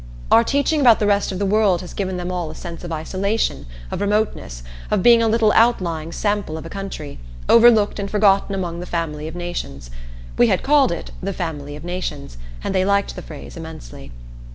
[0.31, 2.91] Our teaching about the rest of the world has given them all a sense of
[2.91, 8.55] isolation, of remoteness, of being a little outlying sample of a country, overlooked and forgotten
[8.55, 9.91] among the family of nations.
[10.39, 14.11] We had called it "the family of nations," and they liked the phrase immensely.